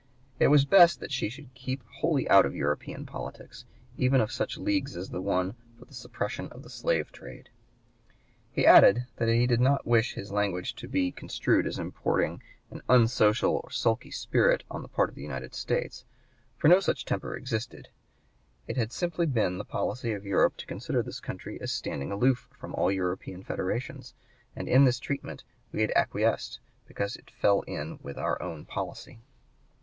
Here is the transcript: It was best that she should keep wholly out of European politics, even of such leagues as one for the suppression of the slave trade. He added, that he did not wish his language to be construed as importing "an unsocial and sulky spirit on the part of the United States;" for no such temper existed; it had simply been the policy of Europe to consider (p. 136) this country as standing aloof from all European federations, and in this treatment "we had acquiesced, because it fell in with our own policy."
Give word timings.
It 0.39 0.47
was 0.47 0.65
best 0.65 0.99
that 0.99 1.11
she 1.11 1.29
should 1.29 1.53
keep 1.53 1.83
wholly 1.97 2.27
out 2.27 2.43
of 2.43 2.55
European 2.55 3.05
politics, 3.05 3.65
even 3.99 4.19
of 4.19 4.31
such 4.31 4.57
leagues 4.57 4.97
as 4.97 5.11
one 5.11 5.53
for 5.77 5.85
the 5.85 5.93
suppression 5.93 6.47
of 6.49 6.63
the 6.63 6.71
slave 6.71 7.11
trade. 7.11 7.49
He 8.51 8.65
added, 8.65 9.05
that 9.17 9.29
he 9.29 9.45
did 9.45 9.61
not 9.61 9.85
wish 9.85 10.15
his 10.15 10.31
language 10.31 10.73
to 10.77 10.87
be 10.87 11.11
construed 11.11 11.67
as 11.67 11.77
importing 11.77 12.41
"an 12.71 12.81
unsocial 12.89 13.61
and 13.61 13.71
sulky 13.71 14.09
spirit 14.09 14.63
on 14.71 14.81
the 14.81 14.87
part 14.87 15.09
of 15.09 15.13
the 15.13 15.21
United 15.21 15.53
States;" 15.53 16.03
for 16.57 16.67
no 16.67 16.79
such 16.79 17.05
temper 17.05 17.35
existed; 17.37 17.89
it 18.65 18.77
had 18.77 18.91
simply 18.91 19.27
been 19.27 19.59
the 19.59 19.63
policy 19.63 20.13
of 20.13 20.25
Europe 20.25 20.57
to 20.57 20.65
consider 20.65 21.03
(p. 21.03 21.09
136) 21.09 21.09
this 21.09 21.23
country 21.23 21.61
as 21.61 21.71
standing 21.71 22.11
aloof 22.11 22.49
from 22.59 22.73
all 22.73 22.91
European 22.91 23.43
federations, 23.43 24.15
and 24.55 24.67
in 24.67 24.83
this 24.83 24.97
treatment 24.97 25.43
"we 25.71 25.81
had 25.81 25.93
acquiesced, 25.95 26.59
because 26.87 27.15
it 27.15 27.29
fell 27.29 27.61
in 27.67 27.99
with 28.01 28.17
our 28.17 28.41
own 28.41 28.65
policy." 28.65 29.19